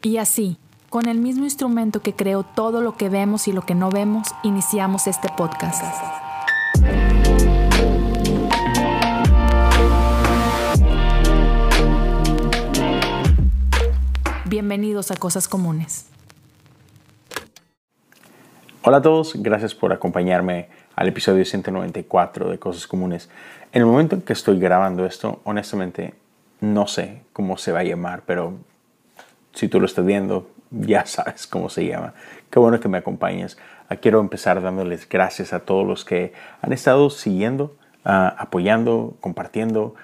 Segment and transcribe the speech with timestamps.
[0.00, 0.58] Y así,
[0.90, 4.28] con el mismo instrumento que creó todo lo que vemos y lo que no vemos,
[4.44, 5.82] iniciamos este podcast.
[14.44, 16.06] Bienvenidos a Cosas Comunes.
[18.82, 23.28] Hola a todos, gracias por acompañarme al episodio 194 de Cosas Comunes.
[23.72, 26.14] En el momento en que estoy grabando esto, honestamente
[26.60, 28.58] no sé cómo se va a llamar, pero
[29.58, 32.14] si tú lo estás viendo, ya sabes cómo se llama.
[32.48, 33.58] Qué bueno que me acompañes.
[33.88, 39.96] Ah, quiero empezar dándoles gracias a todos los que han estado siguiendo, ah, apoyando, compartiendo.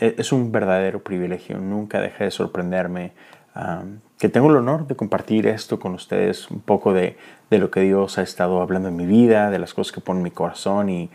[0.00, 1.58] E-, es un verdadero privilegio.
[1.58, 3.12] Nunca deja de sorprenderme
[4.18, 7.16] que tengo el honor de compartir esto con ustedes, un poco de,
[7.50, 10.18] de, lo que Dios ha estado hablando en mi vida, de las cosas que pone
[10.18, 11.08] en mi corazón y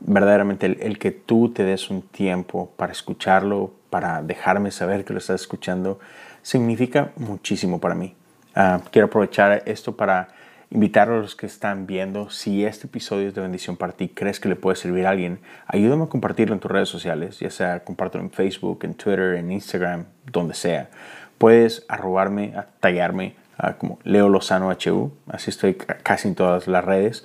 [0.00, 5.20] verdaderamente el, que tú te des un tiempo para escucharlo, para dejarme saber que lo
[5.20, 6.00] estás escuchando,
[6.46, 8.14] significa muchísimo para mí.
[8.54, 10.28] Ah, quiero aprovechar esto para
[10.70, 14.38] invitar a los que están viendo, si este episodio es de bendición para ti, crees
[14.38, 17.82] que le puede servir a alguien, ayúdame a compartirlo en tus redes sociales, ya sea
[17.82, 20.88] compártelo en Facebook, en Twitter, en Instagram, donde sea.
[21.36, 23.34] Puedes arrobarme, tallarme
[23.78, 27.24] como Leo Lozano HU, así estoy casi en todas las redes.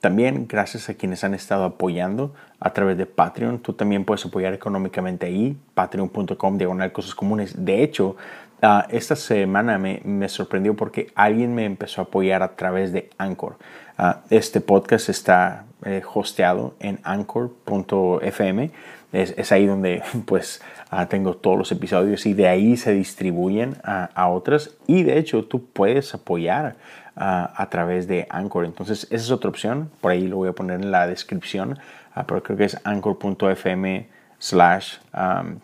[0.00, 4.54] También gracias a quienes han estado apoyando a través de Patreon, tú también puedes apoyar
[4.54, 7.64] económicamente ahí, patreon.com diagonal cosas comunes.
[7.64, 8.16] De hecho,
[8.62, 13.10] ah, esta semana me, me, sorprendió porque alguien me empezó a apoyar a través de
[13.18, 13.56] Anchor.
[13.98, 18.70] Ah, este podcast está eh, hosteado en anchor.fm
[19.14, 24.28] es, ahí donde pues ah, tengo todos los episodios y de ahí se distribuyen a,
[24.28, 24.70] otras.
[24.86, 26.76] Y de hecho tú puedes apoyar
[27.16, 28.64] ah, a través de Anchor.
[28.64, 29.90] Entonces esa es otra opción.
[30.00, 31.78] Por ahí lo voy a poner en la descripción.
[32.14, 34.96] Ah, pero creo que es anchor.fm slash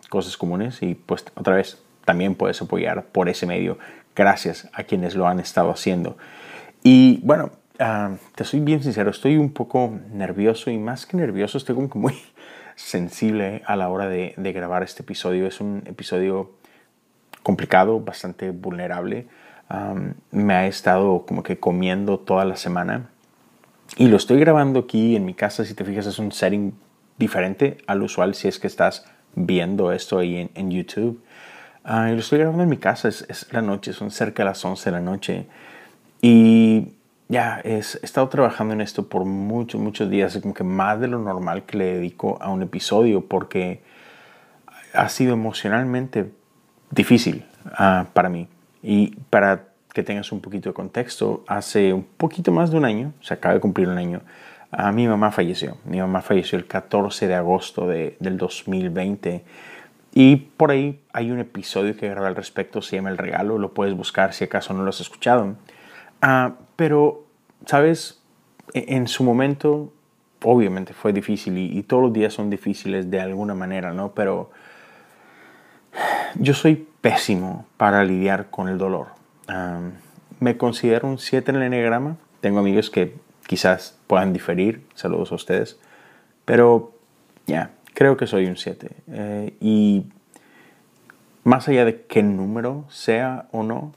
[0.09, 0.81] cosas comunes.
[0.81, 3.77] Y pues otra vez también puedes apoyar por ese medio.
[4.15, 6.17] Gracias a quienes lo han estado haciendo.
[6.83, 7.51] Y bueno,
[8.35, 11.97] te soy bien sincero, estoy un poco nervioso y más que nervioso, estoy como que
[11.97, 12.13] muy
[12.75, 15.47] sensible a la hora de, grabar este episodio.
[15.47, 16.51] Es un episodio
[17.43, 19.27] complicado, bastante vulnerable.
[20.31, 23.09] me ha estado como que comiendo toda la semana.
[23.97, 25.65] Y lo estoy grabando aquí en mi casa.
[25.65, 26.73] Si te fijas, es un setting
[27.17, 29.05] diferente al usual si es que estás
[29.35, 31.21] viendo esto ahí en, YouTube.
[31.83, 33.07] Ah, y lo estoy grabando en mi casa.
[33.07, 35.47] Es, es la noche, son cerca de las 11 de la noche.
[36.21, 36.93] Y
[37.31, 41.17] ya, he estado trabajando en esto por muchos, muchos días, como que más de lo
[41.17, 43.81] normal que le dedico a un episodio, porque
[44.93, 46.29] ha sido emocionalmente
[46.89, 48.49] difícil ah, para mí.
[48.83, 53.13] Y para que tengas un poquito de contexto, hace un poquito más de un año,
[53.21, 54.21] se acaba de cumplir un año,
[54.69, 55.77] a mi mamá falleció.
[55.85, 59.45] Mi mamá falleció el 14 de agosto de, del 2020.
[60.13, 63.73] Y por ahí hay un episodio que grabé al respecto, se llama El Regalo, lo
[63.73, 65.55] puedes buscar si acaso no lo has escuchado.
[66.21, 67.25] Ah, pero,
[67.67, 68.23] ¿sabes?
[68.73, 69.93] E, en su momento,
[70.41, 74.13] obviamente fue difícil y, todos los días son difíciles de alguna manera, ¿no?
[74.15, 74.49] Pero
[76.39, 79.09] yo soy pésimo para lidiar con el dolor.
[80.39, 82.17] me considero un 7 en el enneagrama.
[82.39, 83.13] Tengo amigos que
[83.45, 84.83] quizás puedan diferir.
[84.95, 85.79] Saludos a ustedes.
[86.45, 86.93] Pero
[87.45, 88.89] ya, creo que soy un 7.
[89.07, 90.07] Eh, y
[91.43, 93.93] más allá de qué número sea o no,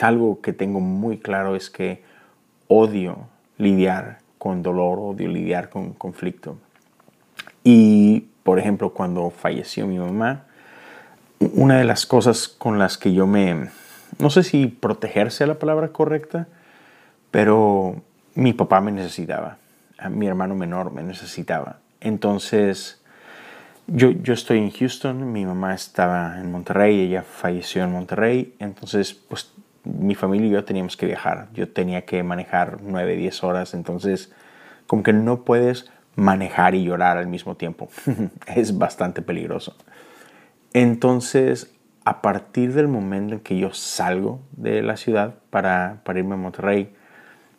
[0.00, 2.02] algo que tengo muy claro es que
[2.68, 6.58] odio lidiar con dolor, odio lidiar con conflicto.
[7.64, 10.44] Y, por ejemplo, cuando falleció mi mamá,
[11.40, 13.68] una de las cosas con las que yo me,
[14.18, 16.48] no sé si protegerse la palabra correcta,
[17.30, 17.96] pero
[18.34, 19.58] mi papá me necesitaba,
[20.10, 21.78] mi hermano menor me necesitaba.
[22.00, 23.02] Entonces,
[23.88, 29.14] yo, yo estoy en Houston, mi mamá estaba en Monterrey, ella falleció en Monterrey, entonces
[29.14, 29.50] pues
[29.84, 34.30] mi familia y yo teníamos que viajar, yo tenía que manejar 9, 10 horas, entonces
[34.86, 37.88] como que no puedes manejar y llorar al mismo tiempo,
[38.46, 39.74] es bastante peligroso.
[40.74, 41.74] Entonces,
[42.04, 46.38] a partir del momento en que yo salgo de la ciudad para, para irme a
[46.38, 46.94] Monterrey,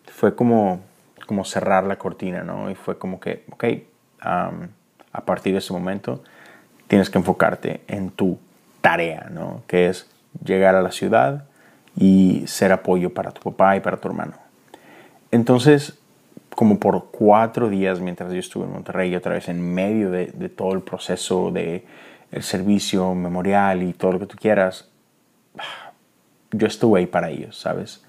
[0.06, 0.82] fue como,
[1.26, 2.70] como cerrar la cortina, ¿no?
[2.70, 3.66] Y fue como que, ok,
[5.12, 6.24] a partir de ese momento
[6.88, 8.40] tienes que enfocarte en tu
[8.82, 9.64] tarea, ¿no?
[9.68, 10.10] Que es
[10.44, 11.46] llegar a la ciudad
[11.96, 14.34] y ser apoyo para tu papá y para tu hermano.
[15.32, 16.00] Entonces,
[16.56, 20.74] como por cuatro días mientras yo estuve en Monterrey, otra vez en medio de, todo
[20.74, 21.86] el proceso de
[22.32, 24.90] el servicio memorial y todo lo que tú quieras,
[26.52, 28.04] yo estuve ahí para ellos, ¿sabes?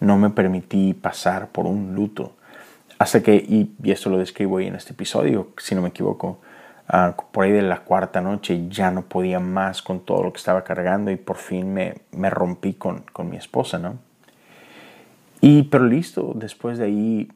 [0.00, 2.32] No me permití pasar por un luto.
[3.02, 6.38] Hasta que, y, esto lo describo ahí en este episodio, si no me equivoco,
[6.94, 10.36] Ah, por ahí de la cuarta noche ya no podía más con todo lo que
[10.36, 13.96] estaba cargando y por fin me, me rompí con, con, mi esposa, ¿no?
[15.40, 17.32] Y pero listo, después de ahí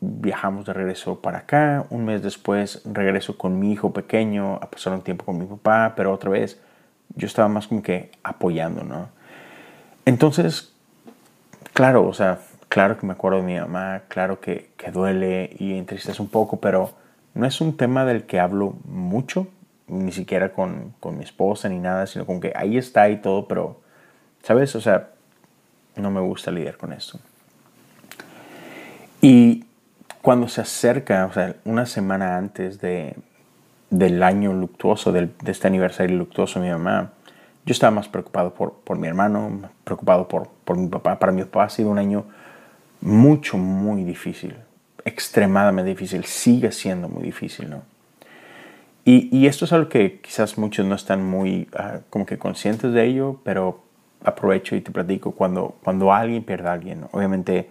[0.00, 4.92] viajamos de regreso para acá, un mes después regreso con mi hijo pequeño a pasar
[4.92, 6.60] un tiempo con mi papá, pero otra vez
[7.16, 9.08] yo estaba más como que apoyando, ¿no?
[10.04, 10.74] Entonces,
[11.72, 15.76] claro, o sea, claro que me acuerdo de mi mamá, claro que, que duele y
[15.76, 16.92] entristece un poco, pero
[17.34, 19.46] no es un tema del que hablo mucho,
[19.86, 23.80] ni siquiera con, mi esposa ni nada, sino con que ahí está y todo, pero,
[24.42, 24.74] ¿sabes?
[24.76, 25.10] O sea,
[25.96, 27.18] no me gusta lidiar con esto.
[29.20, 29.64] Y
[30.22, 33.16] cuando se acerca, o sea, una semana antes de,
[33.90, 37.12] del año luctuoso, de este aniversario luctuoso de mi mamá,
[37.64, 41.18] yo estaba más preocupado por, por mi hermano, preocupado por, por mi papá.
[41.18, 42.24] Para mi papá ha sido un año
[43.00, 44.54] mucho, muy difícil
[45.08, 47.82] extremadamente difícil, sigue siendo muy difícil, ¿no?
[49.04, 53.06] Y, esto es algo que quizás muchos no están muy uh, como que conscientes de
[53.06, 53.82] ello, pero
[54.22, 57.70] aprovecho y te platico cuando, cuando alguien pierde a alguien, obviamente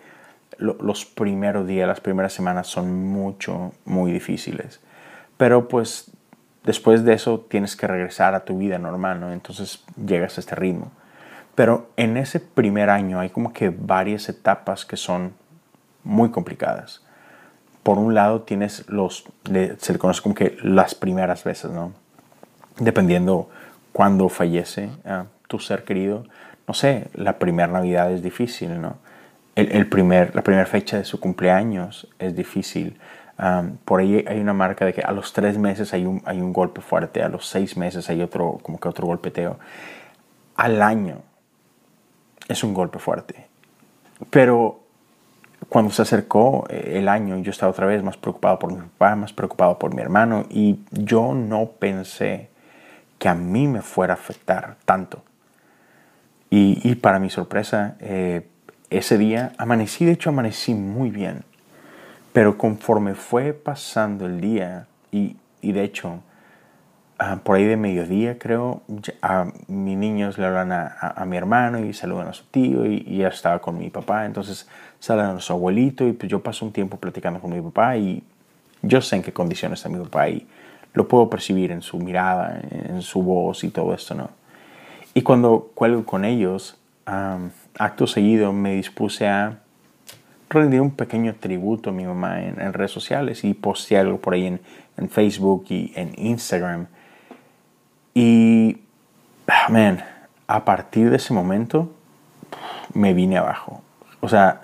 [0.58, 4.80] lo, los primeros días, las primeras semanas son mucho, muy difíciles,
[5.38, 6.10] pero pues
[6.64, 9.32] después de eso tienes que regresar a tu vida normal, ¿no?
[9.32, 10.92] Entonces llegas a este ritmo.
[11.58, 15.34] Pero en ese primer año hay como que varias etapas que son
[16.06, 17.02] muy complicadas
[17.88, 19.24] por un lado tienes los,
[19.78, 21.94] se le conoce como que las primeras veces, ¿no?
[22.78, 23.50] Dependiendo
[23.94, 26.26] cuándo fallece ah, tu ser querido.
[26.68, 28.98] No sé, la primera Navidad es difícil, ¿no?
[29.56, 33.00] El, primer, la primera fecha de su cumpleaños es difícil.
[33.38, 36.42] Ah, por ahí hay una marca de que a los tres meses hay un, hay
[36.42, 39.60] un golpe fuerte, a los seis meses hay otro, como que otro golpeteo.
[40.58, 41.22] Al año
[42.48, 43.48] es un golpe fuerte.
[44.30, 44.82] Pero
[45.70, 49.16] cuando se acercó eh, el año, yo estaba otra vez más preocupado por mi papá,
[49.16, 52.50] más preocupado por mi hermano, y yo no pensé
[53.20, 55.24] que a mí me fuera a afectar tanto.
[56.50, 58.48] Y, para mi sorpresa, eh,
[58.90, 61.44] ese día amanecí, de hecho amanecí muy bien,
[62.32, 66.22] pero conforme fue pasando el día, y, y de hecho
[67.20, 68.84] Ah, por ahí de mediodía, creo,
[69.24, 73.30] a mis niños le hablan a, mi hermano y saludan a su tío y, ya
[73.30, 74.68] estaba con mi papá, entonces
[75.00, 78.22] saludan a su abuelito y pues yo paso un tiempo platicando con mi papá y
[78.84, 80.46] yo sé en qué condiciones está mi papá y
[80.94, 84.30] lo puedo percibir en su mirada, en su voz y todo esto, ¿no?
[85.16, 86.78] Y cuando cuelgo con ellos,
[87.80, 89.58] acto seguido me dispuse a
[90.52, 94.46] rendir un pequeño tributo a mi mamá en, redes sociales y posteé algo por ahí
[94.46, 94.60] en,
[94.98, 96.86] en Facebook y en Instagram
[98.20, 98.82] y,
[99.46, 100.04] ah, man,
[100.48, 101.92] a partir de ese momento
[102.96, 103.84] me vine abajo.
[104.22, 104.62] O sea,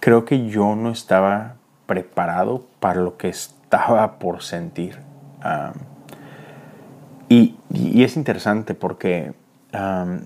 [0.00, 1.54] creo que yo no estaba
[1.86, 4.98] preparado para lo que estaba por sentir.
[7.30, 7.56] y,
[8.02, 9.32] es interesante porque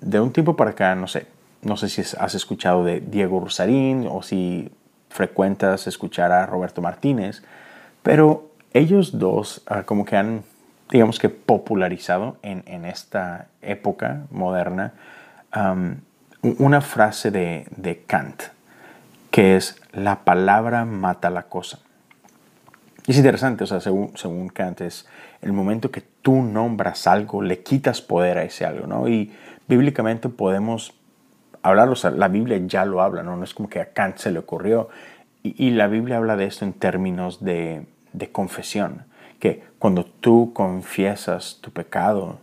[0.01, 1.29] de un tiempo para acá, no sé,
[1.63, 4.69] no sé si has escuchado de Diego Rosarín o si
[5.11, 7.45] frecuentas escuchar a Roberto Martínez,
[8.03, 10.43] pero ellos dos ah, como que han
[10.93, 14.93] digamos que popularizado en, esta época moderna
[16.43, 18.43] una frase de, Kant,
[19.31, 21.79] que es la palabra mata la cosa.
[23.07, 25.09] es interesante, o sea, según, según Kant, es
[25.41, 29.09] el momento que tú nombras algo, le quitas poder a ese algo, ¿no?
[29.09, 29.33] Y
[29.67, 30.93] bíblicamente podemos
[31.63, 33.35] hablarlo, o sea, la Biblia ya lo habla, ¿no?
[33.39, 34.91] No es como que a Kant se le ocurrió.
[35.43, 39.07] Y, la Biblia habla de esto en términos de, de confesión
[39.43, 42.39] que cuando tú confiesas tu pecado,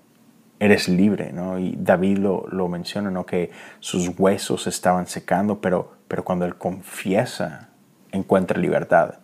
[0.59, 1.57] eres libre, ¿no?
[1.57, 3.25] Y David lo, lo menciona, ¿no?
[3.25, 7.69] Que sus huesos estaban secando, pero, pero cuando él confiesa,
[8.11, 9.19] encuentra libertad.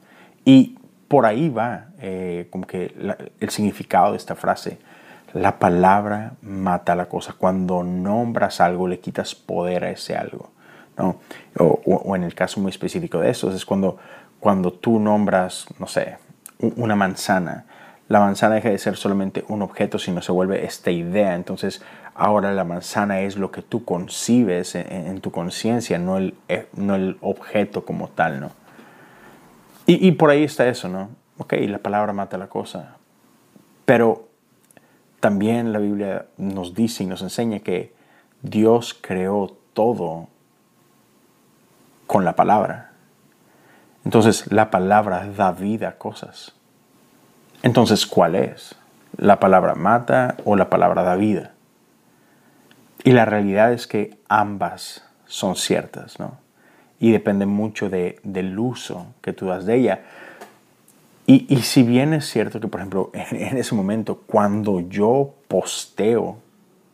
[0.46, 0.80] Y
[1.10, 2.96] por ahí va eh, como que
[3.42, 4.78] el significado de esta frase.
[5.34, 7.36] La palabra mata la cosa.
[7.38, 10.50] Cuando nombras algo, le quitas poder a ese algo.
[10.98, 11.18] ¿no?
[11.60, 13.98] O, o en el caso muy específico de eso, es cuando,
[14.40, 16.20] cuando tú nombras, no sé,
[16.60, 17.66] una manzana,
[18.08, 21.34] la manzana deja de ser solamente un objeto, sino se vuelve esta idea.
[21.34, 21.82] Entonces,
[22.14, 26.96] ahora la manzana es lo que tú concibes en, tu conciencia, no el, eh, no
[26.96, 28.52] el objeto como tal, ¿no?
[29.88, 31.10] Y, y, por ahí está eso, ¿no?
[31.38, 32.98] Ok, la palabra mata la cosa.
[33.86, 34.28] Pero
[35.20, 37.94] también la Biblia nos dice y nos enseña que
[38.42, 40.28] Dios creó todo
[42.08, 42.92] con la palabra.
[44.06, 46.54] Entonces la palabra da vida a cosas.
[47.64, 48.76] Entonces, ¿cuál es?
[49.18, 51.54] ¿La palabra mata o la palabra da vida?
[53.04, 56.38] Y la realidad es que ambas son ciertas, ¿no?
[57.00, 60.02] Y depende mucho de, del uso que tú das de ella.
[61.26, 66.38] Y, y, si bien es cierto que, por ejemplo, en, ese momento, cuando yo posteo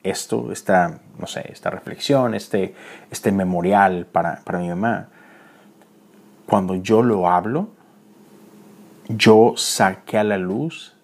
[0.04, 2.74] esto, esta, no sé, esta reflexión, este,
[3.12, 5.10] este memorial para, para mi mamá,
[6.52, 7.70] cuando yo lo hablo,
[9.08, 10.98] yo saqué a la luz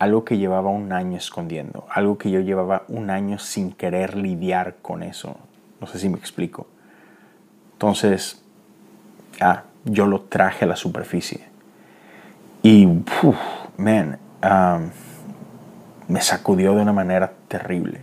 [0.00, 4.78] algo que llevaba un año escondiendo, algo que yo llevaba un año sin querer lidiar
[4.82, 5.36] con eso.
[5.80, 6.66] No sé si me explico.
[7.74, 8.42] Entonces,
[9.40, 11.46] ah, yo lo traje a la superficie.
[12.64, 12.88] Y,
[13.76, 14.18] man,
[16.08, 18.00] me sacudió de una manera terrible.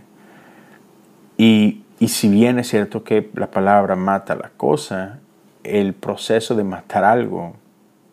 [1.36, 5.20] Y, y si bien es cierto que la palabra mata la cosa,
[5.64, 7.56] el proceso de matar algo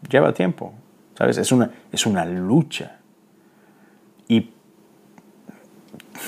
[0.10, 0.74] lleva tiempo,
[1.18, 1.38] ¿sabes?
[1.38, 2.98] Es una, es una lucha.
[4.28, 4.50] Y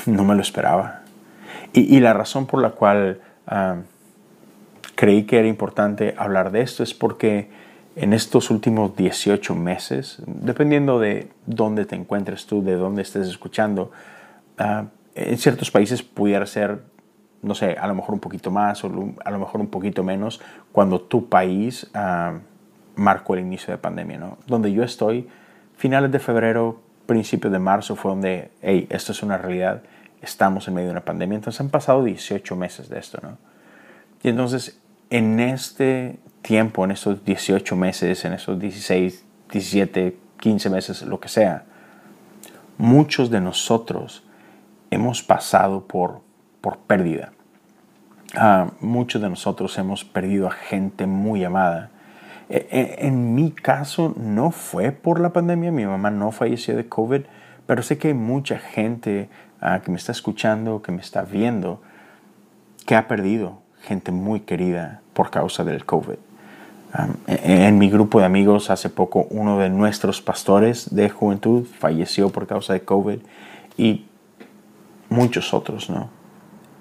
[0.05, 1.01] no me lo esperaba.
[1.75, 3.19] Y, la razón por la cual
[4.93, 7.49] creí que era importante hablar de esto es porque
[7.95, 13.91] en estos últimos 18 meses, dependiendo de dónde te encuentres tú, de dónde estés escuchando,
[14.59, 16.83] ah, en ciertos países pudiera ser,
[17.43, 18.87] no sé, a lo mejor un poquito más o
[19.23, 22.39] a lo mejor un poquito menos cuando tu país uh,
[22.95, 24.37] marcó el inicio de pandemia, ¿no?
[24.47, 25.27] Donde yo estoy,
[25.75, 29.83] finales de febrero, principios de marzo fue donde, hey, esto es una realidad,
[30.21, 31.35] estamos en medio de una pandemia.
[31.35, 33.37] Entonces han pasado 18 meses de esto, ¿no?
[34.23, 41.01] Y entonces en este tiempo, en estos 18 meses, en esos 16, 17, 15 meses,
[41.03, 41.65] lo que sea,
[42.77, 44.23] muchos de nosotros
[44.91, 46.21] hemos pasado por,
[46.63, 47.33] por pérdida.
[48.35, 51.91] Ah, muchos de nosotros hemos perdido a gente muy amada.
[52.47, 56.87] E, e, en, mi caso no fue por la pandemia, mi mamá no falleció de
[56.87, 57.23] COVID,
[57.65, 59.29] pero sé que hay mucha gente
[59.59, 61.81] ah, que me está escuchando, que me está viendo,
[62.85, 66.17] que ha perdido gente muy querida por causa del COVID.
[67.27, 72.47] en, mi grupo de amigos hace poco uno de nuestros pastores de juventud falleció por
[72.47, 73.19] causa de COVID
[73.75, 74.05] y
[75.09, 76.22] muchos otros, ¿no?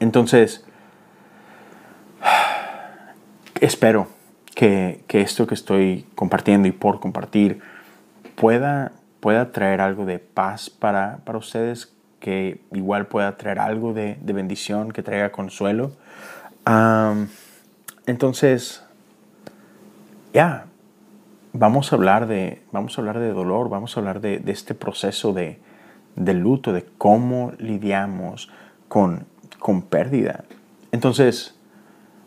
[0.02, 0.64] Entonces,
[3.60, 4.08] espero
[4.56, 7.60] que, que, esto que estoy compartiendo y por compartir
[8.34, 8.90] pueda,
[9.20, 14.32] pueda traer algo de paz para, para ustedes, que igual pueda traer algo de, de
[14.32, 15.92] bendición, que traiga consuelo.
[18.06, 18.82] entonces,
[20.34, 20.66] ya,
[21.52, 24.74] vamos a hablar de, vamos a hablar de dolor, vamos a hablar de, de este
[24.74, 25.60] proceso de,
[26.16, 28.50] de, luto, de cómo lidiamos
[28.88, 29.30] con,
[29.62, 30.44] con pérdida.
[30.90, 31.54] Entonces,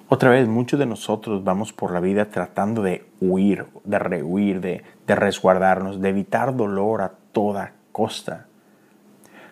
[0.07, 4.83] otra vez, muchos de nosotros vamos por la vida tratando de huir, de rehuir, de,
[5.05, 8.47] resguardarnos, de evitar dolor a toda costa.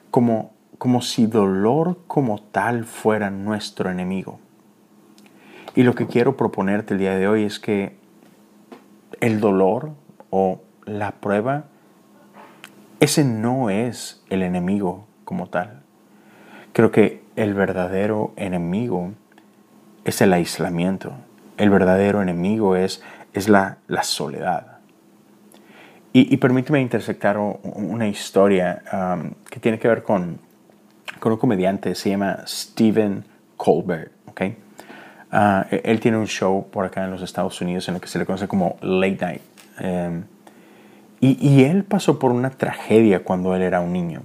[0.10, 4.40] Como, como si dolor como tal fuera nuestro enemigo.
[5.76, 7.98] Y lo que quiero proponerte el día de hoy es que
[9.20, 9.92] el dolor
[10.30, 11.66] o la prueba,
[13.02, 15.82] ese no es el enemigo como tal.
[16.74, 19.12] Creo que el verdadero enemigo
[20.06, 21.14] es el aislamiento.
[21.58, 23.02] El verdadero enemigo es,
[23.34, 24.74] es la, la soledad.
[26.16, 30.38] Y, permíteme intersectar una historia um, que tiene que ver con,
[31.20, 33.26] con un comediante, se llama Stephen
[33.58, 34.12] Colbert.
[34.28, 34.56] ¿okay?
[35.72, 38.20] E-, él tiene un show por acá en los Estados Unidos en el que se
[38.20, 39.42] le conoce como Late Night.
[39.80, 40.24] Em,
[41.20, 44.24] y, él pasó por una tragedia cuando él era un niño.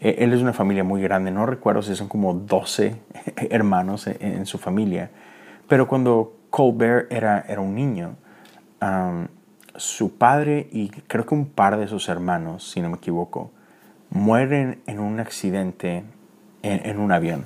[0.00, 2.96] E-, él es una familia muy grande, no recuerdo si son como 12
[3.50, 5.10] hermanos e-, en, su familia,
[5.68, 8.16] pero cuando Colbert era, era un niño,
[9.76, 13.50] su padre y creo que un par de sus hermanos, si no me equivoco,
[14.08, 16.02] mueren en un accidente
[16.62, 17.44] en, en un avión.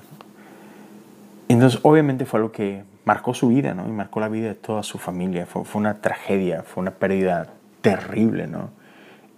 [1.48, 3.86] Entonces, obviamente fue algo que marcó su vida, ¿no?
[3.86, 5.46] Y marcó la vida de toda su familia.
[5.46, 7.48] Fue, fue una tragedia, fue una pérdida
[7.80, 8.70] terrible, ¿no?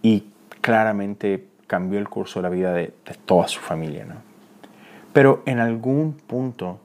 [0.02, 0.26] Y
[0.60, 2.92] claramente cambió el curso de la vida de,
[3.24, 4.14] toda su familia, ¿no?
[5.12, 6.78] Pero en algún punto,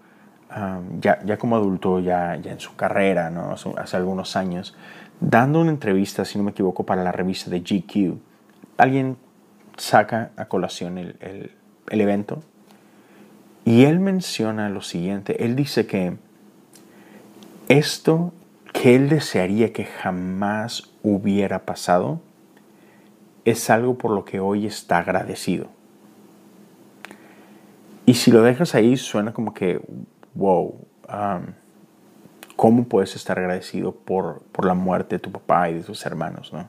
[0.99, 3.53] ya, ya, como adulto, ya, ya en su carrera, ¿no?
[3.77, 4.75] Hace, algunos años,
[5.19, 8.17] dando una entrevista, si no me equivoco, para la revista de GQ,
[8.77, 9.17] alguien
[9.77, 11.51] saca a colación el, el,
[11.89, 12.41] el evento
[13.65, 16.17] y él menciona lo siguiente, él dice que
[17.67, 18.33] esto
[18.73, 22.21] que él desearía que jamás hubiera pasado
[23.45, 25.67] es algo por lo que hoy está agradecido.
[28.05, 29.81] Y si lo dejas ahí, suena como que,
[30.33, 30.75] wow,
[31.09, 31.53] um,
[32.55, 36.51] ¿cómo puedes estar agradecido por, por, la muerte de tu papá y de tus hermanos?
[36.51, 36.67] ¿no?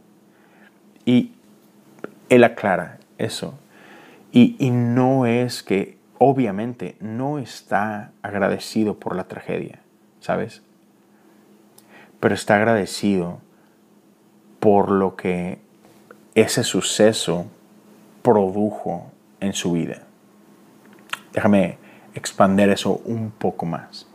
[1.04, 1.32] Y
[2.28, 3.58] él aclara eso.
[4.30, 9.80] Y, y no es que, obviamente, no está agradecido por la tragedia,
[10.20, 10.62] ¿sabes?
[12.22, 13.40] pero está agradecido
[14.60, 15.58] por lo que
[16.34, 17.46] ese suceso
[18.22, 19.10] produjo
[19.40, 20.02] en su vida.
[21.32, 21.78] Déjame
[22.14, 24.06] expander eso un poco más.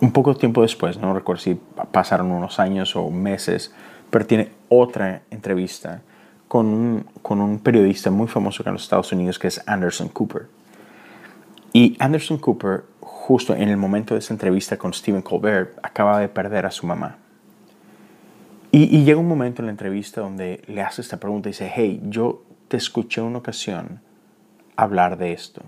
[0.00, 1.60] Un poco tiempo después, no recuerdo si
[1.92, 3.74] pasaron unos años o meses,
[4.08, 6.02] pero tiene otra entrevista
[6.48, 10.48] con un, con un periodista muy famoso en los Estados Unidos que es Anderson Cooper.
[11.72, 16.28] Y Anderson Cooper, justo en el momento de esa entrevista con Stephen Colbert, acaba de
[16.28, 17.18] perder a su mamá.
[18.72, 22.00] Y, llega un momento en la entrevista donde le hace esta pregunta y dice, hey,
[22.04, 24.00] yo te escuché una ocasión
[24.76, 25.62] hablar de esto.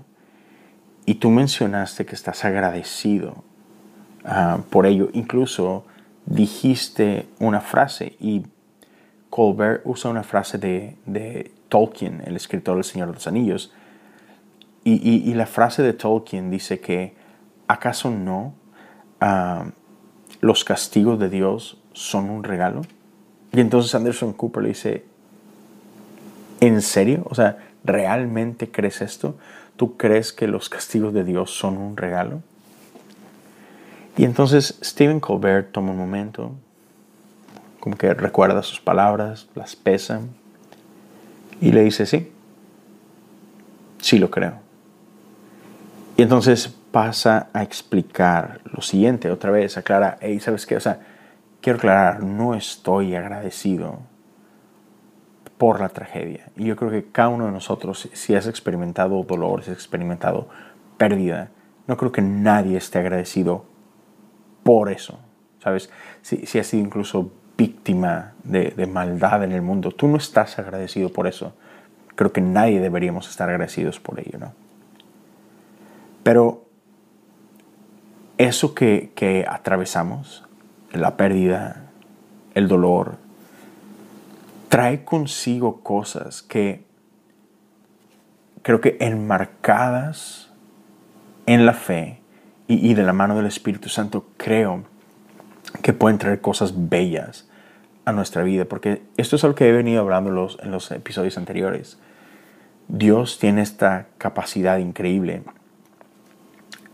[1.05, 3.43] Y tú mencionaste que estás agradecido
[4.25, 5.09] ah, por ello.
[5.15, 5.85] Incluso
[6.27, 8.47] dijiste una frase y
[9.31, 13.73] Colbert usa una frase de, Tolkien, el escritor del Señor de los Anillos.
[14.85, 17.15] Y, la frase de Tolkien dice que,
[17.67, 18.55] ¿acaso no
[19.21, 19.67] ah,
[20.41, 22.83] los castigos de Dios son un regalo?
[23.53, 25.05] Y entonces Anderson Cooper le dice,
[26.61, 27.23] ¿en serio?
[27.29, 29.37] O sea, ¿realmente crees esto?
[29.77, 32.41] ¿Tú crees que los castigos de Dios son un regalo?
[34.17, 36.53] Y entonces Stephen Colbert toma un momento,
[37.81, 40.21] como que recuerda sus palabras, las pesa
[41.61, 42.31] y le dice, sí,
[44.01, 44.55] sí lo creo.
[46.17, 50.77] Y entonces pasa a explicar lo siguiente, otra vez, aclara, hey, ¿sabes qué?
[50.77, 51.01] O sea,
[51.63, 54.01] quiero aclarar, no estoy agradecido
[55.57, 56.51] por la tragedia.
[56.57, 60.49] Y yo creo que cada uno de nosotros, si has experimentado dolor, si has experimentado
[60.99, 61.51] pérdida,
[61.87, 63.65] no creo que nadie esté agradecido
[64.65, 65.21] por eso.
[65.61, 65.89] ¿Sabes?
[66.23, 71.29] Si, has sido incluso víctima de, maldad en el mundo, tú no estás agradecido por
[71.29, 71.55] eso.
[72.17, 74.53] Creo que nadie deberíamos estar agradecidos por ello, ¿no?
[76.25, 76.65] Pero
[78.37, 80.45] eso que atravesamos,
[80.93, 81.91] la pérdida,
[82.55, 83.17] el dolor,
[84.69, 86.85] trae consigo cosas que
[88.63, 90.51] creo que enmarcadas
[91.47, 92.21] en la fe
[92.69, 94.85] y, de la mano del Espíritu Santo, creo
[95.83, 97.49] que pueden traer cosas bellas
[98.05, 100.31] a nuestra vida, porque esto es algo que he venido hablando
[100.63, 101.99] en los, episodios anteriores.
[102.89, 105.43] Dios tiene esta capacidad increíble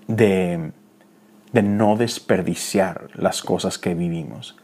[0.07, 0.73] de
[1.53, 4.57] de no desperdiciar las cosas que vivimos.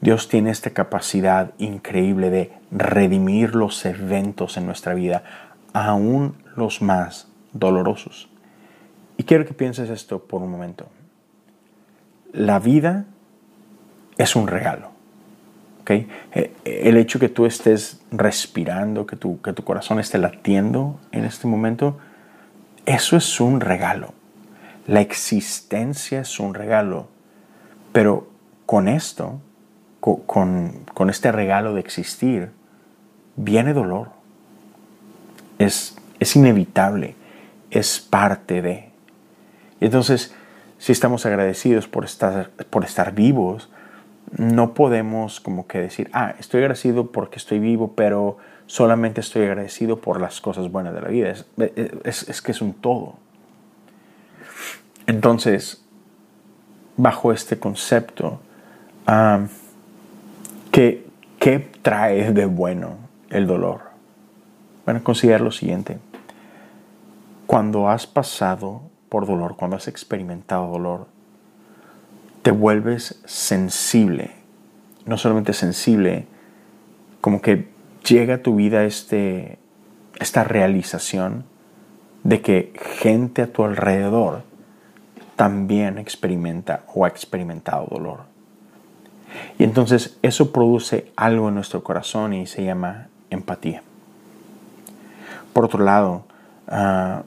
[0.00, 5.22] Dios tiene esta capacidad increíble de redimir los eventos en nuestra vida,
[5.72, 8.28] aún los más dolorosos.
[9.16, 10.86] Y quiero que pienses esto por un momento.
[12.32, 13.04] La vida
[14.18, 14.90] es un regalo.
[15.82, 16.08] ¿okay?
[16.32, 21.24] Eh, el hecho que tú estés respirando, que tu, que tu corazón esté latiendo en
[21.24, 21.98] este momento,
[22.86, 24.14] eso es un regalo.
[24.86, 27.06] La existencia es un regalo,
[27.92, 28.28] pero
[28.66, 29.40] con esto,
[30.00, 32.50] con, este regalo de existir,
[33.36, 34.10] viene dolor.
[35.58, 37.14] Es, es inevitable,
[37.70, 38.90] es parte de.
[39.80, 40.34] Entonces,
[40.78, 43.70] si estamos agradecidos por estar, por estar vivos,
[44.36, 50.00] no podemos como que decir, ah, estoy agradecido porque estoy vivo, pero solamente estoy agradecido
[50.00, 51.34] por las cosas buenas de la vida.
[52.04, 53.16] Es, es que es un todo.
[55.06, 55.84] Entonces,
[56.96, 58.40] bajo este concepto,
[60.70, 61.04] ¿qué,
[61.82, 62.96] trae de bueno
[63.30, 63.80] el dolor?
[64.84, 65.98] Bueno, considera lo siguiente.
[67.46, 71.06] Cuando has pasado por dolor, cuando has experimentado dolor,
[72.42, 74.30] te vuelves sensible.
[75.04, 76.26] No solamente sensible,
[77.20, 77.68] como que
[78.08, 79.58] llega a tu vida este,
[80.18, 81.44] esta realización
[82.22, 84.44] de que gente a tu alrededor
[85.36, 88.20] también experimenta o ha experimentado dolor.
[89.58, 93.82] Y entonces eso produce algo en nuestro corazón y se llama empatía.
[95.52, 96.24] Por otro lado,
[96.68, 97.22] ah,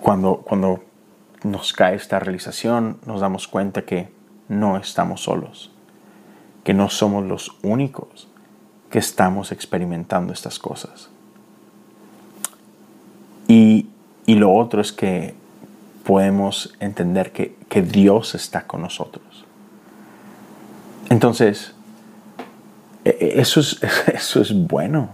[0.00, 0.82] cuando, cuando
[1.42, 4.08] nos cae esta realización, nos damos cuenta que
[4.48, 5.70] no estamos solos,
[6.64, 8.28] que no somos los únicos
[8.90, 11.10] que estamos experimentando estas cosas.
[13.46, 13.88] Y,
[14.26, 15.34] y lo otro es que
[16.04, 19.44] podemos entender que, Dios está con nosotros.
[21.08, 21.74] Entonces,
[23.04, 23.80] e, e, eso es,
[24.12, 25.10] eso es bueno.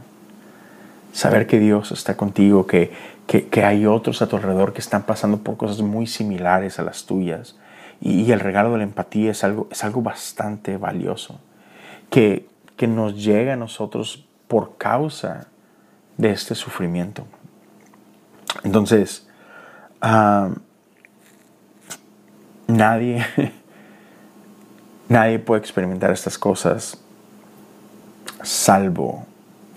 [1.12, 2.92] Saber que Dios está contigo, que,
[3.26, 7.06] que, hay otros a tu alrededor que están pasando por cosas muy similares a las
[7.06, 7.56] tuyas.
[8.00, 11.40] Y, el regalo de la empatía es algo, es algo bastante valioso,
[12.10, 15.48] que, que nos llega a nosotros por causa
[16.18, 17.26] de este sufrimiento.
[18.64, 19.26] Entonces,
[20.00, 20.50] ah,
[22.66, 23.24] Nadie,
[25.08, 26.98] nadie puede experimentar estas cosas
[28.42, 29.24] salvo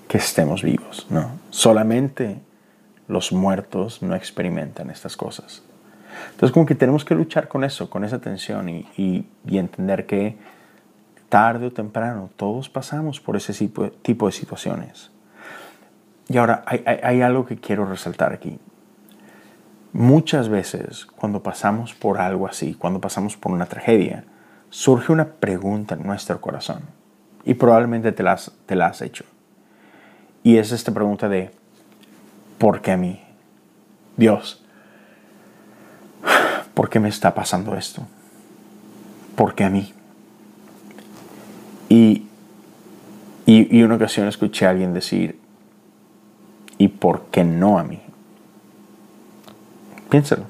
[0.08, 1.32] que estemos vivos, ¿no?
[1.50, 2.40] Solamente
[3.08, 5.64] los muertos no experimentan estas cosas.
[6.32, 9.26] Entonces como que tenemos que luchar con eso, con esa tensión y, y,
[9.58, 10.38] entender que
[11.30, 15.12] tarde o temprano todos pasamos por ese tipo, de situaciones.
[16.28, 18.60] Y ahora hay algo que quiero resaltar aquí.
[19.92, 24.24] Muchas veces cuando pasamos por algo así, cuando pasamos por una tragedia,
[24.70, 26.82] surge una pregunta en nuestro corazón
[27.44, 29.26] y probablemente te la has, hecho.
[30.44, 31.52] Y es esta pregunta de,
[32.60, 33.20] ¿por qué a mí?
[34.16, 34.64] Dios,
[36.76, 38.06] ¿por qué me está pasando esto?
[39.36, 39.92] ¿Por qué a mí?
[41.88, 42.28] Y,
[43.48, 45.40] y una ocasión escuché a alguien decir,
[46.78, 48.00] ¿y por qué no a mí?
[50.10, 50.46] Piénsalo.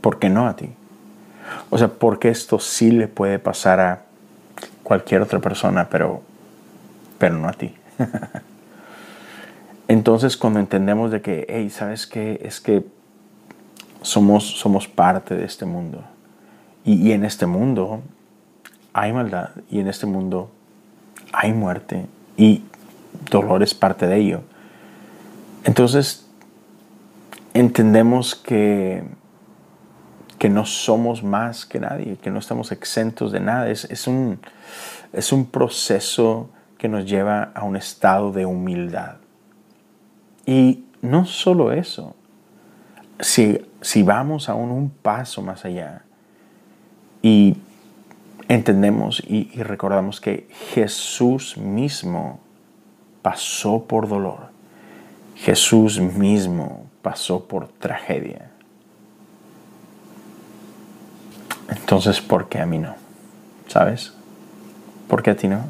[0.00, 0.70] ¿Por qué no a ti?
[1.70, 4.02] O sea, porque esto sí le puede pasar a
[4.82, 6.22] cualquier otra persona, pero,
[7.18, 7.74] pero no a ti.
[9.88, 12.40] Entonces, cuando entendemos de que, hey, ¿sabes qué?
[12.42, 12.84] Es que
[14.02, 16.02] somos, somos parte de este mundo.
[16.84, 18.02] Y, y en este mundo
[18.92, 19.50] hay maldad.
[19.70, 20.50] Y en este mundo
[21.32, 22.06] hay muerte.
[22.36, 22.62] Y
[23.30, 24.40] dolor es parte de ello.
[25.64, 26.21] Entonces,
[27.54, 29.04] entendemos que,
[30.38, 33.68] que no somos más que nadie, que no estamos exentos de nada.
[33.68, 34.40] Es, es, un,
[35.12, 39.16] es un proceso que nos lleva a un estado de humildad.
[40.46, 42.16] Y no solo eso,
[43.20, 46.02] si, si vamos aún un paso más allá
[47.22, 47.56] y
[48.48, 52.40] entendemos y, y recordamos que Jesús mismo
[53.22, 54.50] pasó por dolor,
[55.36, 58.50] Jesús mismo pasó por tragedia.
[61.68, 62.94] Entonces, ¿por qué a mí no?
[63.68, 64.12] ¿Sabes?
[65.08, 65.64] ¿Por qué a ti no?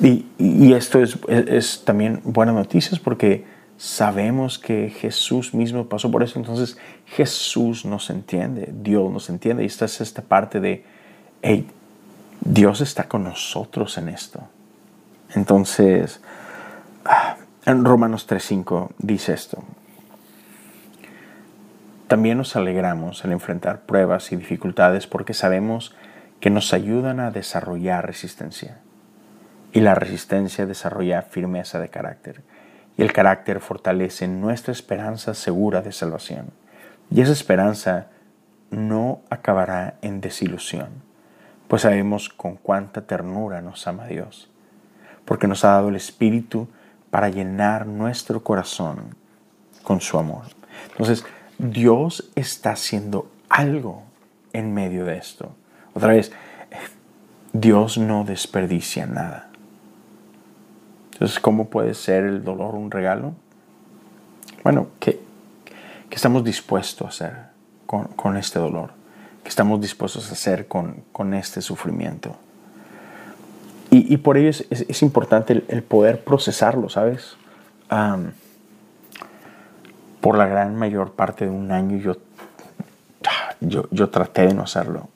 [0.00, 3.44] Y, esto es, también buenas noticias porque
[3.76, 6.38] sabemos que Jesús mismo pasó por eso.
[6.38, 9.62] Entonces, Jesús nos entiende, Dios nos entiende.
[9.62, 10.84] Y esta es esta parte de,
[12.40, 14.40] Dios está con nosotros en esto.
[15.34, 16.20] Entonces,
[17.04, 19.62] ah, en Romanos 3.5 dice esto.
[22.08, 25.94] También nos alegramos al enfrentar pruebas y dificultades porque sabemos
[26.40, 28.78] que nos ayudan a desarrollar resistencia.
[29.72, 32.42] Y la resistencia desarrolla firmeza de carácter.
[32.96, 36.50] Y el carácter fortalece nuestra esperanza segura de salvación.
[37.10, 38.06] Y esa esperanza
[38.70, 40.88] no acabará en desilusión,
[41.68, 44.50] pues sabemos con cuánta ternura nos ama Dios,
[45.24, 46.68] porque nos ha dado el Espíritu
[47.10, 49.14] para llenar nuestro corazón
[49.82, 50.44] con su amor.
[50.90, 51.24] Entonces,
[51.58, 54.02] Dios está haciendo algo
[54.52, 55.50] en medio de esto.
[55.94, 56.32] Otra vez,
[57.52, 59.48] Dios no desperdicia nada.
[61.12, 63.32] Entonces, ¿cómo puede ser el dolor un regalo?
[64.62, 65.18] Bueno, ¿qué,
[66.10, 67.36] estamos dispuestos a hacer
[67.86, 68.90] con, este dolor?
[69.42, 72.36] ¿Qué estamos dispuestos a hacer con, este sufrimiento?
[73.90, 77.36] Y, por ello es, importante el, poder procesarlo, ¿sabes?
[80.26, 82.16] Por la gran mayor parte de un año yo,
[83.60, 85.08] yo, yo traté de no hacerlo.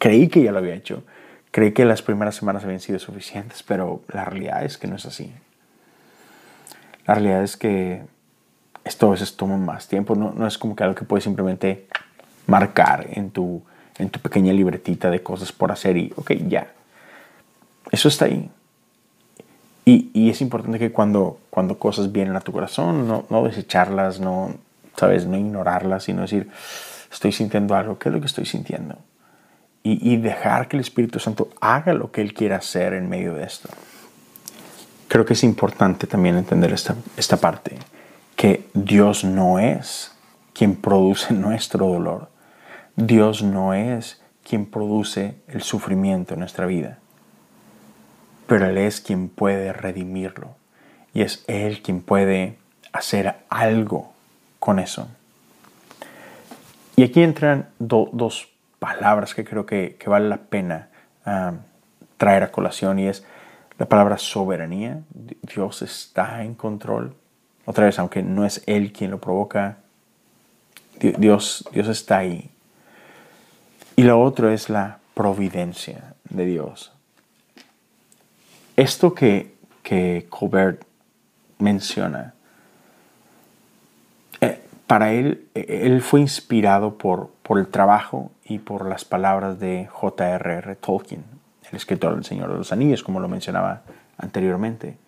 [0.00, 1.04] Creí que ya lo había hecho.
[1.52, 5.06] Creí que las primeras semanas habían sido suficientes, pero la realidad es que no es
[5.06, 5.32] así.
[7.06, 8.02] La realidad es que
[8.82, 10.16] esto a veces toma más tiempo.
[10.16, 11.86] No, no es como que algo que puedes simplemente
[12.48, 13.62] marcar en tu,
[13.98, 16.72] en tu pequeña libretita de cosas por hacer y, ok, ya.
[17.92, 18.50] Eso está ahí.
[19.88, 24.52] Y, es importante que cuando, cuando cosas vienen a tu corazón, no, no desecharlas, no,
[24.96, 25.26] ¿sabes?
[25.26, 26.50] No ignorarlas, sino decir,
[27.12, 28.98] estoy sintiendo algo, ¿qué es lo que estoy sintiendo?
[29.84, 33.34] Y, y dejar que el Espíritu Santo haga lo que Él quiera hacer en medio
[33.34, 33.68] de esto.
[35.06, 37.78] Creo que es importante también entender esta, esta parte,
[38.34, 40.10] que Dios no es
[40.52, 42.28] quien produce nuestro dolor.
[42.96, 46.98] Dios no es quien produce el sufrimiento en nuestra vida
[48.46, 50.56] pero Él es quien puede redimirlo
[51.12, 52.56] y es Él quien puede
[52.92, 54.12] hacer algo
[54.58, 55.08] con eso.
[56.96, 60.88] Y aquí entran dos palabras que creo que, vale la pena
[61.24, 61.52] ah,
[62.16, 63.24] traer a colación y es
[63.78, 65.00] la palabra soberanía.
[65.42, 67.14] Dios está en control.
[67.66, 69.78] Otra vez, aunque no es Él quien lo provoca,
[70.98, 72.50] Dios, Dios está ahí.
[73.96, 76.95] Y lo otro es la providencia de Dios.
[78.76, 80.84] Esto que, que Colbert
[81.58, 82.34] menciona,
[84.40, 89.88] eh, para él, él fue inspirado por, por el trabajo y por las palabras de
[89.90, 90.76] J.R.R.
[90.76, 91.24] Tolkien,
[91.70, 93.82] el escritor del Señor de los Anillos, como lo mencionaba
[94.18, 94.98] anteriormente.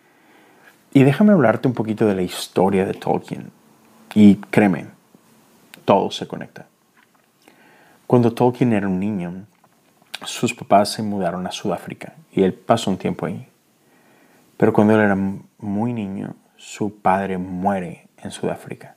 [0.92, 3.50] y déjame hablarte un poquito de la historia de Tolkien.
[4.14, 4.87] Y créeme,
[5.85, 6.66] todo se conecta.
[8.07, 9.44] Cuando Tolkien era un niño,
[10.24, 13.46] sus papás se mudaron a Sudáfrica y él pasó un tiempo ahí.
[14.58, 15.16] Pero cuando él era
[15.58, 18.96] muy niño, su padre muere en Sudáfrica.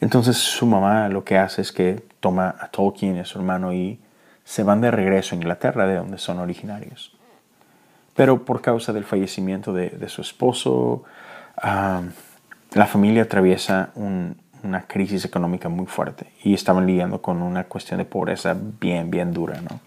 [0.00, 3.74] Entonces su mamá lo que hace es que toma a Tolkien y a su hermano
[3.74, 4.00] y
[4.44, 7.14] se van de regreso a Inglaterra, de donde son originarios.
[8.14, 11.04] Pero por causa del fallecimiento de, su esposo,
[11.62, 18.04] la familia atraviesa una crisis económica muy fuerte y estaban lidiando con una cuestión de
[18.04, 19.60] pobreza bien, bien dura.
[19.60, 19.80] ¿no?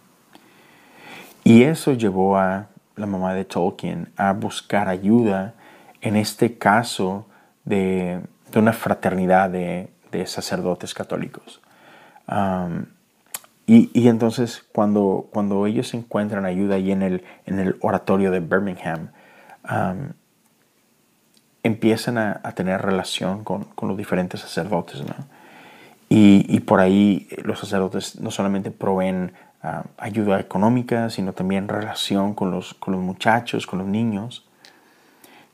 [1.44, 5.54] Y eso llevó a la mamá de Tolkien a buscar ayuda,
[6.02, 7.28] en este caso,
[7.66, 8.22] de,
[8.56, 9.90] una fraternidad de,
[10.26, 11.60] sacerdotes católicos.
[13.66, 19.10] Y, entonces cuando, cuando ellos encuentran ayuda ahí en el, en el oratorio de Birmingham,
[21.64, 25.02] empiezan a, tener relación con, los diferentes sacerdotes.
[26.10, 32.52] Y, por ahí los sacerdotes no solamente proveen ah, ayuda económica, sino también relación con
[32.52, 34.46] los, con los muchachos, con los niños.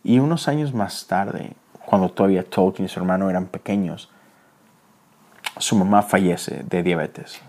[0.03, 1.53] Y unos años más tarde,
[1.85, 4.09] cuando todavía Tolkien y su hermano eran pequeños,
[5.57, 7.41] su mamá fallece de diabetes.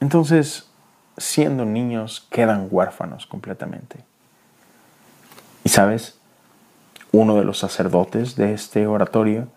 [0.00, 0.70] Entonces,
[1.16, 4.04] siendo niños, quedan huérfanos completamente.
[5.64, 6.18] Y sabes,
[7.12, 9.48] uno de los sacerdotes de este oratorio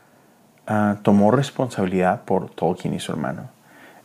[0.68, 3.50] ah, tomó responsabilidad por Tolkien y su hermano.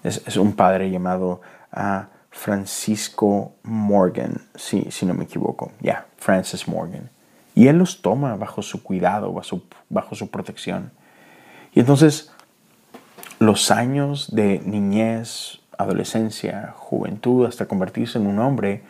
[0.03, 5.73] Es, un padre llamado ah, Francisco Morgan, si, no me equivoco.
[5.81, 7.11] Ya, Francis Morgan.
[7.55, 10.93] Y él los toma bajo su cuidado, bajo bajo su protección.
[11.75, 12.33] Y entonces
[13.39, 18.83] los años de niñez, adolescencia, juventud, hasta convertirse en un hombre,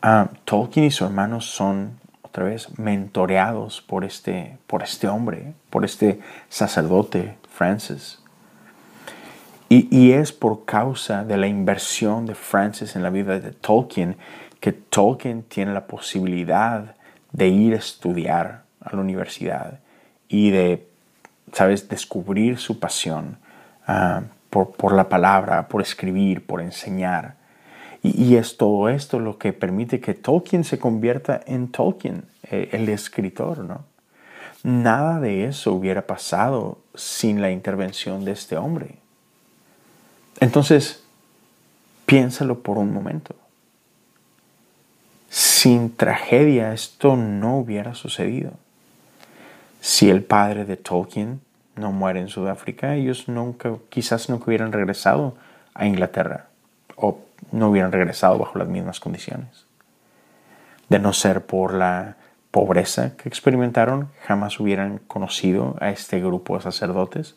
[0.00, 5.84] ah, Tolkien y su hermano son otra vez mentoreados por este, por este hombre, por
[5.84, 8.21] este sacerdote, Francis.
[9.74, 14.16] Y, es por causa de la inversión de Francis en la vida de Tolkien
[14.60, 16.94] que Tolkien tiene la posibilidad
[17.32, 19.80] de ir a estudiar a la universidad
[20.28, 20.86] y de,
[21.54, 23.38] sabes, descubrir su pasión
[23.88, 27.36] uh, por, la palabra, por escribir, por enseñar.
[28.02, 32.90] Y, es todo esto lo que permite que Tolkien se convierta en Tolkien, eh, el
[32.90, 33.86] escritor, ¿no?
[34.64, 39.01] Nada de eso hubiera pasado sin la intervención de este hombre.
[40.40, 41.02] Entonces,
[42.06, 43.34] piénsalo por un momento.
[45.28, 48.52] Sin tragedia esto no hubiera sucedido.
[49.80, 51.40] Si el padre de Tolkien
[51.76, 55.36] no muere en Sudáfrica, ellos nunca, quizás nunca hubieran regresado
[55.74, 56.46] a Inglaterra
[56.96, 57.18] o
[57.50, 59.66] no hubieran regresado bajo las mismas condiciones.
[60.88, 62.16] De no ser por la
[62.50, 67.34] pobreza que experimentaron, jamás hubieran conocido a este grupo de sacerdotes.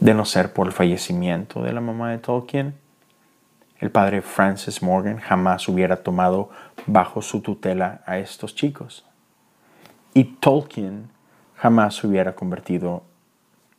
[0.00, 2.74] De no ser por el fallecimiento de la mamá de Tolkien,
[3.80, 6.50] el padre Francis Morgan jamás hubiera tomado
[6.86, 9.04] bajo su tutela a estos chicos.
[10.14, 11.10] Y Tolkien
[11.54, 13.02] jamás se hubiera convertido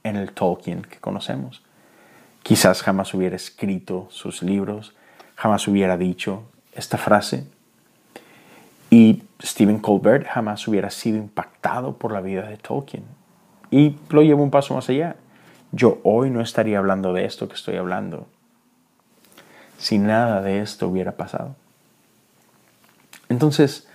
[0.04, 1.64] en el Tolkien que conocemos.
[2.44, 4.96] Quizás jamás hubiera escrito sus libros,
[5.36, 7.48] jamás hubiera dicho esta frase.
[8.90, 13.06] Y Stephen Colbert jamás hubiera sido impactado por la vida de Tolkien.
[13.70, 15.16] Y lo llevo un paso más allá.
[15.72, 18.28] Yo hoy no estaría hablando de esto que estoy hablando
[19.82, 21.56] si nada de esto hubiera pasado.
[23.30, 23.88] Entonces,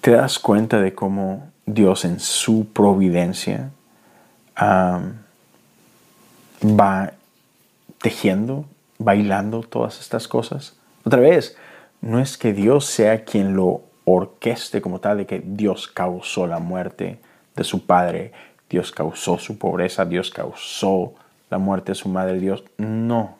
[0.00, 3.70] te das cuenta de cómo Dios en su providencia
[4.60, 5.12] va
[7.98, 8.64] tejiendo,
[8.98, 10.76] bailando todas estas cosas.
[11.04, 11.56] Otra vez,
[12.00, 16.58] no es que Dios sea quien lo orqueste como tal, de que Dios causó la
[16.58, 17.20] muerte
[17.54, 18.32] de su padre,
[18.68, 21.14] Dios causó su pobreza, Dios causó
[21.50, 22.64] la muerte de su madre, Dios.
[22.76, 23.38] No.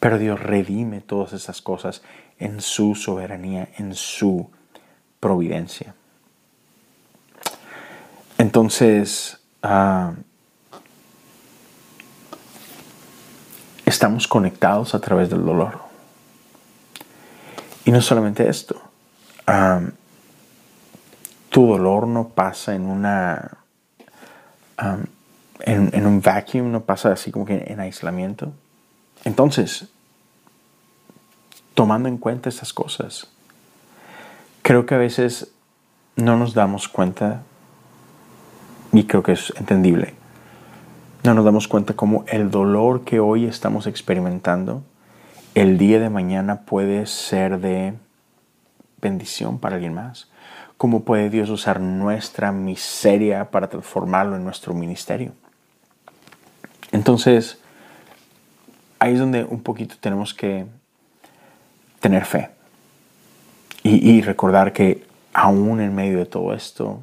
[0.00, 2.02] Pero Dios redime todas esas cosas
[2.38, 4.50] en su soberanía, en su
[5.20, 5.94] providencia.
[8.36, 10.12] Entonces, ah,
[13.86, 15.78] estamos conectados a través del dolor.
[17.84, 18.80] Y no solamente esto,
[19.46, 19.80] ah,
[21.50, 23.58] tu dolor no pasa en una...
[25.60, 28.52] En, un vacuum, no pasa así como que en aislamiento.
[29.24, 29.88] Entonces,
[31.74, 33.28] tomando en cuenta estas cosas,
[34.62, 35.52] creo que a veces
[36.16, 37.42] no nos damos cuenta
[38.92, 40.14] y creo que es entendible.
[41.22, 44.82] No nos damos cuenta cómo el dolor que hoy estamos experimentando,
[45.54, 47.94] el día de mañana puede ser de
[49.00, 50.28] bendición para alguien más.
[50.76, 55.32] Cómo puede Dios usar nuestra miseria para transformarlo en nuestro ministerio.
[56.92, 57.58] Entonces,
[58.98, 60.66] ahí es donde un poquito tenemos que
[62.00, 62.50] tener fe
[63.86, 67.00] y, recordar que aún en medio de todo esto,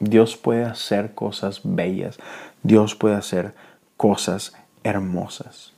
[0.00, 2.18] Dios puede hacer cosas bellas,
[2.62, 3.54] Dios puede hacer
[3.96, 4.52] cosas
[4.84, 5.72] hermosas.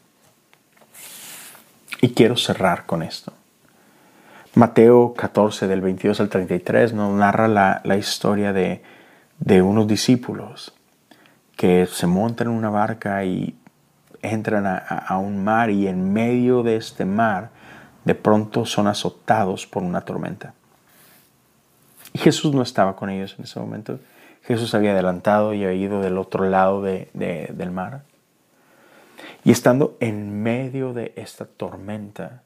[2.00, 3.32] Y quiero cerrar con esto.
[4.56, 8.82] Mateo 14 del 22 al 33 nos narra la, historia de,
[9.62, 10.72] unos discípulos
[11.56, 13.56] que se montan en una barca y
[14.22, 17.50] entran a, a, un mar y en medio de este mar
[18.04, 20.54] de pronto son azotados por una tormenta.
[22.12, 23.98] Y Jesús no estaba con ellos en ese momento.
[24.44, 28.02] Jesús había adelantado y había ido del otro lado del mar.
[29.42, 32.42] Y estando en medio de esta tormenta,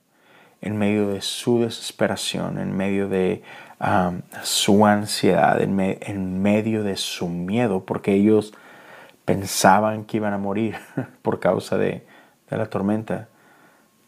[0.61, 3.42] en medio de su desesperación, en medio de
[4.42, 8.53] su ansiedad, en, medio de su miedo, porque ellos
[9.25, 10.77] pensaban que iban a morir
[11.23, 12.07] por causa de,
[12.51, 13.29] de la tormenta,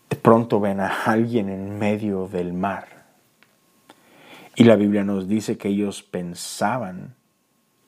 [0.08, 2.88] de pronto ven a alguien en medio del mar.
[4.56, 7.14] Y la Biblia nos dice que ellos pensaban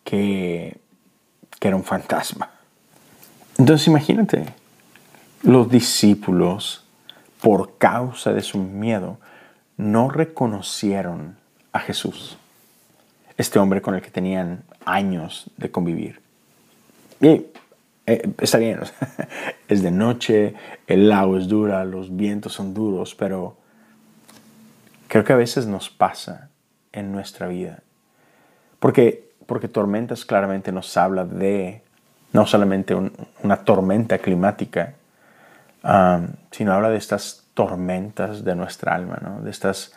[0.04, 0.78] que,
[1.58, 2.50] que era un fantasma.
[3.58, 4.46] Entonces imagínate,
[5.42, 6.81] los discípulos
[7.42, 9.18] por causa de su miedo,
[9.76, 11.36] no reconocieron
[11.72, 12.38] a Jesús,
[13.36, 16.20] este hombre con el que tenían años de convivir.
[17.20, 17.46] Y
[18.06, 18.80] eh, está bien,
[19.68, 20.54] es de noche,
[20.86, 23.56] el lago es dura, los vientos son duros, pero
[25.08, 26.48] creo que a veces nos pasa
[26.92, 27.80] en nuestra vida.
[28.78, 31.82] Porque, porque tormentas claramente nos habla de
[32.32, 32.94] no solamente
[33.42, 34.94] una tormenta climática,
[35.82, 39.92] sino habla de estas tormentas de nuestra alma, de estas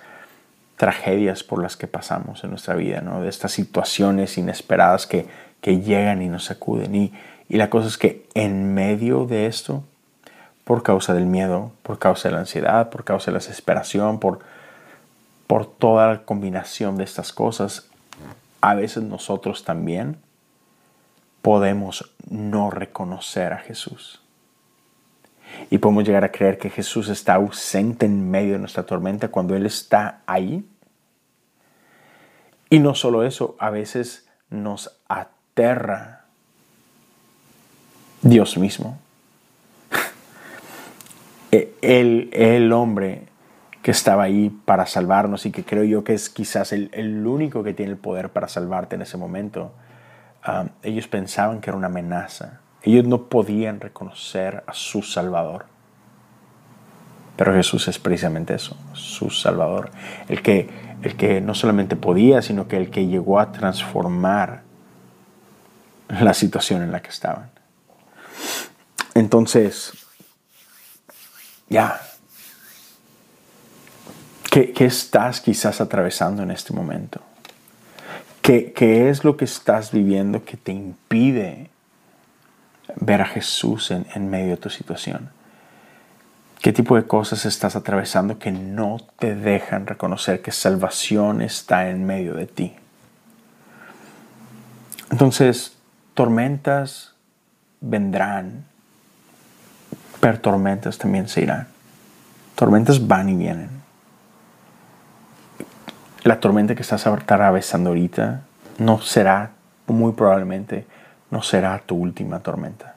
[0.78, 5.28] tragedias por las que pasamos en nuestra vida, de estas situaciones inesperadas que,
[5.62, 6.93] llegan y nos sacuden.
[6.93, 7.13] Y,
[7.50, 9.84] y la cosa es que en medio de esto,
[10.63, 14.41] por causa del miedo, por causa de la ansiedad, por causa de la desesperación, por,
[15.48, 17.89] por toda la combinación de estas cosas,
[18.62, 20.17] a veces nosotros también
[21.41, 24.21] podemos no reconocer a Jesús.
[25.69, 29.55] Y podemos llegar a creer que Jesús está ausente en medio de nuestra tormenta cuando
[29.55, 30.67] Él está ahí.
[32.69, 36.25] Y no solo eso, a veces nos aterra
[38.21, 38.99] Dios mismo.
[41.51, 43.27] E, el, el hombre
[43.86, 47.71] que estaba ahí para salvarnos y que creo yo que es quizás el, único que
[47.71, 49.73] tiene el poder para salvarte en ese momento,
[50.47, 55.65] um, ellos pensaban que era una amenaza ellos no podían reconocer a su Salvador.
[57.36, 59.91] Pero Jesús es precisamente eso, su Salvador.
[60.30, 60.69] El que,
[61.02, 64.63] el que no solamente podía, sino que el que llegó a transformar
[66.08, 67.50] la situación en la que estaban.
[69.15, 69.93] Entonces,
[71.69, 72.00] ya,
[74.52, 77.19] ¿qué, estás quizás atravesando en este momento?
[78.41, 81.69] ¿Qué, ¿Qué es lo que estás viviendo que te impide
[82.95, 85.30] ver a Jesús en, medio de tu situación?
[86.62, 92.06] ¿Qué tipo de cosas estás atravesando que no te dejan reconocer que salvación está en
[92.06, 92.76] medio de ti?
[95.12, 95.78] Entonces,
[96.13, 97.13] tormentas
[97.82, 98.65] vendrán,
[100.19, 101.67] pero tormentas también se irán.
[102.56, 103.69] Tormentas van y vienen.
[106.24, 108.41] La tormenta que estás atravesando ahorita
[108.80, 109.52] no será
[109.86, 110.88] muy probablemente
[111.31, 112.95] no será tu última tormenta.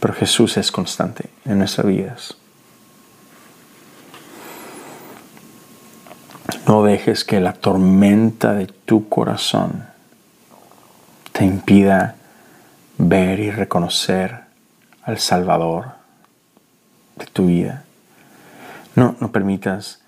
[0.00, 2.36] Pero Jesús es constante en nuestras vidas.
[6.66, 9.86] No dejes que la tormenta de tu corazón
[11.32, 12.16] te impida
[12.98, 14.42] ver y reconocer
[15.02, 15.92] al Salvador
[17.16, 17.84] de tu vida.
[18.94, 20.00] No, no permitas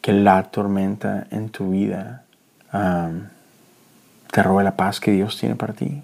[0.00, 2.25] que la tormenta en tu vida
[2.70, 6.02] te robe la paz que Dios tiene para ti.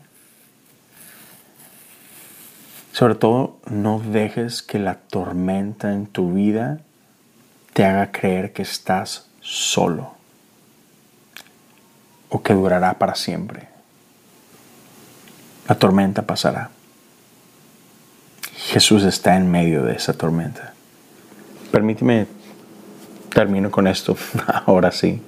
[2.92, 6.80] Sobre todo, no dejes que la tormenta en tu vida
[7.72, 10.14] te haga creer que estás solo
[12.28, 13.68] o que durará para siempre.
[15.68, 16.70] La tormenta pasará.
[18.54, 20.74] Jesús está en medio de esa tormenta.
[21.70, 22.26] Permíteme,
[23.30, 24.16] termino con esto
[24.66, 25.22] ahora sí.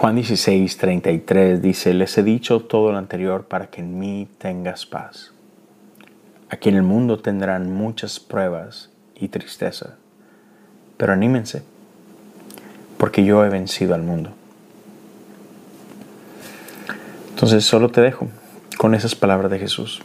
[0.00, 4.86] Juan 16, 33 dice, les he dicho todo lo anterior para que en mí tengas
[4.86, 5.32] paz.
[6.48, 9.96] Aquí en el mundo tendrán muchas pruebas y tristeza,
[10.96, 11.64] pero anímense,
[12.96, 14.30] porque yo he vencido al mundo.
[17.30, 18.28] Entonces solo te dejo
[18.76, 20.00] con esas palabras de Jesús.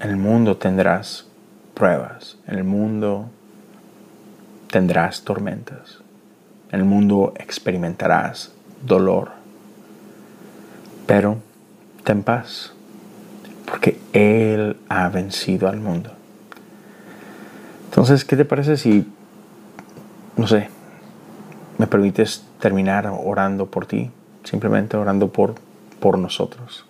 [0.00, 1.26] En el mundo tendrás
[1.74, 3.28] pruebas, en el mundo
[4.70, 5.98] tendrás tormentas,
[6.72, 8.54] en el mundo experimentarás
[8.84, 9.30] dolor,
[11.06, 11.38] pero
[12.04, 12.72] ten paz,
[13.66, 16.12] porque Él ha vencido al mundo.
[17.86, 19.06] Entonces, ¿qué te parece si,
[20.36, 20.68] no sé,
[21.78, 24.10] me permites terminar orando por ti?
[24.44, 25.54] Simplemente orando por,
[26.00, 26.84] por nosotros.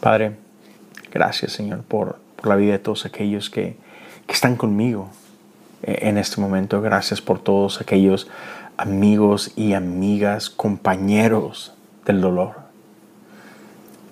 [0.00, 0.36] Padre,
[1.12, 3.76] gracias Señor por, la vida de todos aquellos que,
[4.26, 5.10] que están conmigo
[5.82, 6.80] en este momento.
[6.80, 8.28] Gracias por todos aquellos
[8.76, 12.56] amigos y amigas, compañeros del dolor.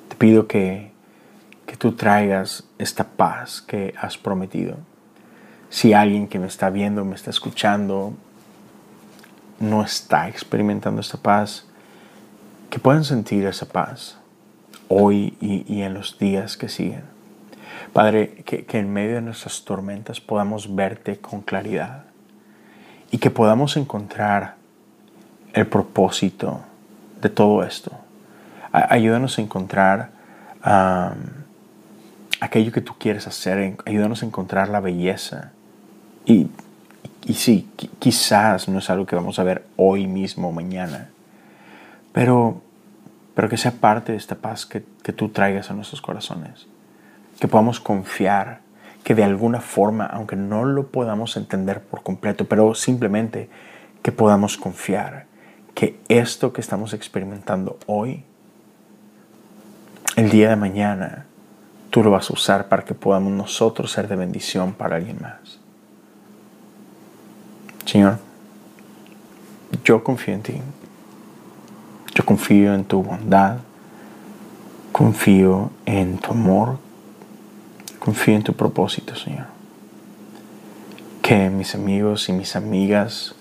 [0.08, 0.92] Te pido que,
[1.66, 4.76] que tú traigas esta paz que has prometido.
[5.70, 8.14] Si alguien que me está viendo, me está escuchando,
[9.60, 11.66] no está experimentando esta paz,
[12.70, 14.18] que puedan sentir esa paz
[14.88, 17.02] hoy y, en los días que siguen.
[17.92, 22.09] Padre, que, que en medio de nuestras tormentas podamos verte con claridad
[23.10, 24.54] y que podamos encontrar
[25.52, 26.60] el propósito
[27.20, 27.92] de todo esto.
[28.72, 30.10] Ayúdanos a encontrar
[32.40, 35.52] aquello que tú quieres hacer, ayúdanos a encontrar la belleza.
[36.24, 36.48] Y,
[37.26, 41.08] y, sí, quizás no es algo que vamos a ver hoy mismo mañana,
[42.12, 42.62] pero,
[43.34, 46.66] pero que sea parte de esta paz que, que tú traigas a nuestros corazones.
[47.40, 48.60] Que podamos confiar
[49.04, 53.48] que de alguna forma, aunque no lo podamos entender por completo, pero simplemente
[54.02, 55.26] que podamos confiar
[55.74, 58.24] que esto que estamos experimentando hoy,
[60.16, 61.26] el día de mañana,
[61.90, 65.58] tú lo vas a usar para que podamos nosotros ser de bendición para alguien más.
[67.84, 68.18] Señor,
[69.84, 70.60] yo confío en ti.
[72.14, 73.58] Yo confío en tu bondad.
[74.92, 76.78] Confío en tu amor.
[78.00, 79.46] Confío en tu propósito, Señor.
[81.22, 83.34] Que mis amigos y mis amigas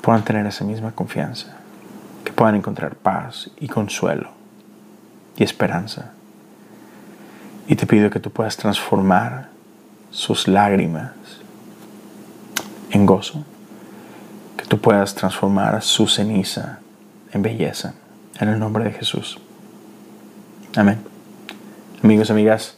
[0.00, 1.58] puedan tener esa misma confianza,
[2.24, 4.30] que puedan encontrar paz y consuelo
[5.36, 6.12] y esperanza.
[7.68, 9.50] Y te pido que tú puedas transformar
[10.10, 11.12] sus lágrimas
[12.90, 13.44] en gozo,
[14.56, 16.78] que tú puedas transformar su ceniza
[17.32, 17.92] en belleza,
[18.40, 19.38] en el nombre de Jesús.
[20.74, 20.98] Amén.
[22.02, 22.77] Amigos, amigas,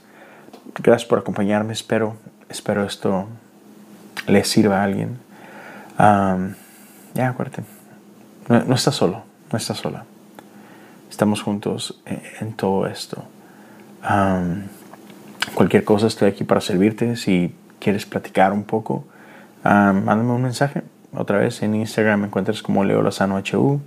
[0.74, 1.72] gracias por acompañarme.
[1.72, 2.16] Espero,
[2.48, 3.28] espero esto
[4.26, 5.18] les sirva a alguien
[7.14, 7.62] ya acuérdate,
[8.48, 10.04] no, no, estás solo, no estás sola.
[11.10, 12.00] Estamos juntos
[12.40, 13.24] en, todo esto.
[15.54, 17.16] cualquier cosa estoy aquí para servirte.
[17.16, 19.04] Si quieres platicar un poco,
[19.64, 20.82] mándame un mensaje.
[21.12, 23.80] Otra vez en Instagram me encuentras como Leo Lozano HU.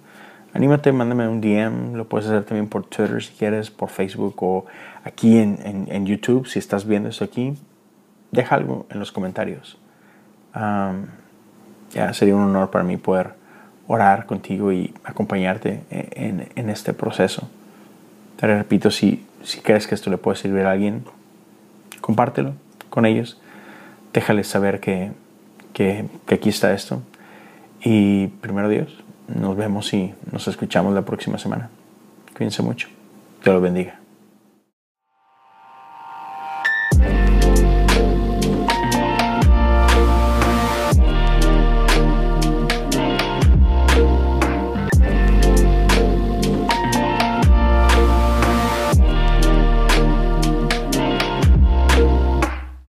[0.53, 1.95] Anímate, mándame un DM.
[1.95, 4.65] Lo puedes hacer también por Twitter si quieres, por Facebook o
[5.03, 6.47] aquí en, en, YouTube.
[6.47, 7.55] Si estás viendo esto aquí,
[8.31, 9.77] deja algo en los comentarios
[11.93, 13.33] ya sería un honor para mí poder
[13.87, 17.49] orar contigo y acompañarte en, este proceso.
[18.37, 21.03] Te repito, si, si crees que esto le puede servir a alguien,
[22.01, 22.53] compártelo
[22.89, 23.39] con ellos.
[24.11, 25.11] Déjales saber que,
[25.73, 27.01] que, que aquí está esto.
[27.83, 31.69] Y primero Dios, nos vemos y nos escuchamos la próxima semana.
[32.35, 32.87] Cuídense mucho.
[33.43, 34.02] Dios los bendiga.